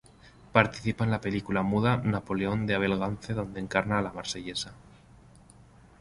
[0.51, 4.73] Participa en la película muda Napoleon de Abel Gance donde encarna a La Marsellesa.